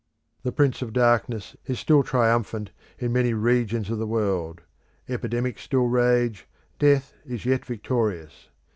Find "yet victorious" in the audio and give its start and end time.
7.45-8.49